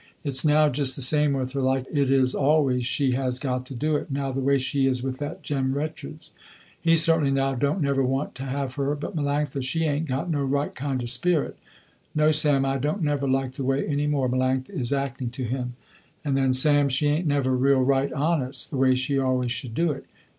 [0.23, 3.75] Its now just the same with her like it is always she has got to
[3.75, 6.31] do it, now the way she is with that Jem Richards.
[6.81, 10.41] He certainly now don't never want to have her but Melanctha she ain't got no
[10.41, 11.55] right kind of spirit.
[12.15, 15.75] No Sam I don't never like the way any more Melanctha is acting to him,
[16.25, 19.91] and then Sam, she ain't never real right honest, the way she always should do
[19.91, 20.05] it.